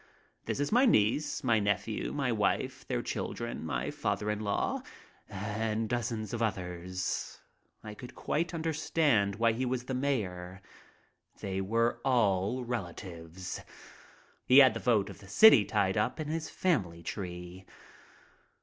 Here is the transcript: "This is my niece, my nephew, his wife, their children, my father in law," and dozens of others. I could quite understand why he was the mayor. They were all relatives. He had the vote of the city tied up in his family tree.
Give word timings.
"This 0.45 0.59
is 0.59 0.71
my 0.71 0.87
niece, 0.87 1.43
my 1.43 1.59
nephew, 1.59 2.11
his 2.19 2.33
wife, 2.33 2.87
their 2.87 3.03
children, 3.03 3.63
my 3.63 3.91
father 3.91 4.31
in 4.31 4.39
law," 4.39 4.81
and 5.29 5.87
dozens 5.87 6.33
of 6.33 6.41
others. 6.41 7.39
I 7.83 7.93
could 7.93 8.15
quite 8.15 8.51
understand 8.51 9.35
why 9.35 9.51
he 9.51 9.63
was 9.63 9.83
the 9.83 9.93
mayor. 9.93 10.59
They 11.39 11.61
were 11.61 12.01
all 12.03 12.63
relatives. 12.65 13.61
He 14.47 14.57
had 14.57 14.73
the 14.73 14.79
vote 14.79 15.11
of 15.11 15.19
the 15.19 15.27
city 15.27 15.65
tied 15.65 15.97
up 15.97 16.19
in 16.19 16.29
his 16.29 16.49
family 16.49 17.03
tree. 17.03 17.65